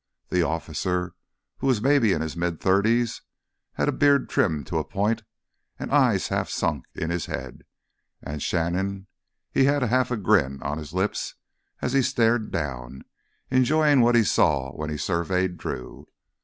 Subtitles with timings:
[0.29, 1.13] The officer,
[1.59, 3.21] who was maybe in his mid thirties,
[3.73, 5.21] had a beard trimmed to a point
[5.77, 7.61] and eyes half sunk in his head.
[8.19, 11.35] And Shannon—he had a half grin on his lips
[11.83, 13.03] as he stared down,
[13.51, 16.07] enjoying what he saw when he surveyed Drew.